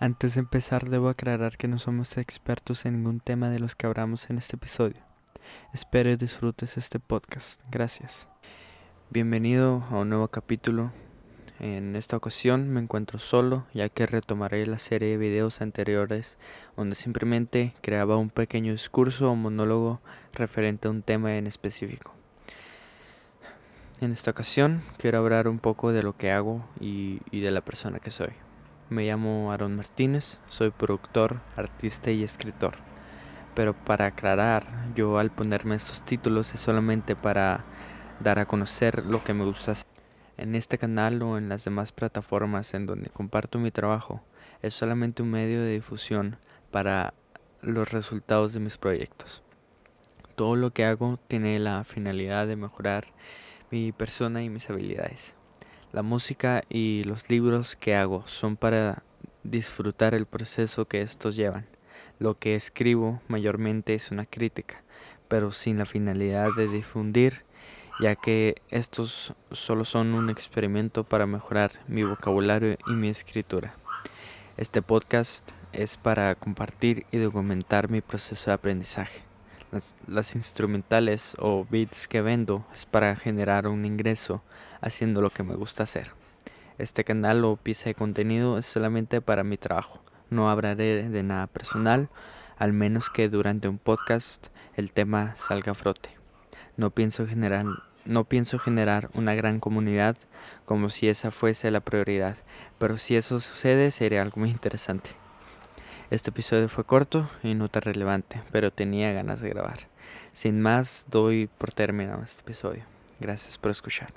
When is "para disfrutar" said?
58.56-60.14